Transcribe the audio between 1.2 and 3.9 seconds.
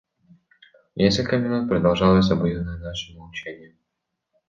минут продолжалось обоюдное наше молчание.